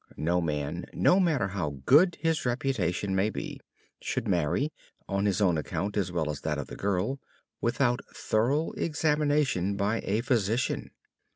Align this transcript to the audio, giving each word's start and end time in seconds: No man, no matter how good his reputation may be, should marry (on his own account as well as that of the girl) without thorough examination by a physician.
No 0.17 0.41
man, 0.41 0.85
no 0.93 1.19
matter 1.19 1.49
how 1.49 1.81
good 1.85 2.17
his 2.19 2.43
reputation 2.43 3.15
may 3.15 3.29
be, 3.29 3.59
should 4.01 4.27
marry 4.27 4.73
(on 5.07 5.27
his 5.27 5.39
own 5.41 5.59
account 5.59 5.95
as 5.95 6.11
well 6.11 6.31
as 6.31 6.41
that 6.41 6.57
of 6.57 6.65
the 6.65 6.75
girl) 6.75 7.19
without 7.61 7.99
thorough 8.11 8.71
examination 8.71 9.75
by 9.75 10.01
a 10.03 10.21
physician. 10.21 10.89